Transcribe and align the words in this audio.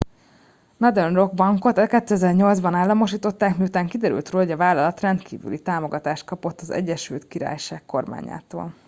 a 0.71 0.75
northern 0.77 1.15
rock 1.15 1.33
bankot 1.33 1.77
2008 1.87 2.59
ban 2.61 2.73
államosították 2.73 3.57
miután 3.57 3.87
kiderült 3.87 4.29
róla 4.29 4.43
hogy 4.45 4.53
a 4.53 4.57
vállalat 4.57 4.99
rendkívüli 5.01 5.59
támogatást 5.59 6.25
kapott 6.25 6.61
az 6.61 6.69
egyesült 6.69 7.27
királyság 7.27 7.83
kormányától 7.85 8.73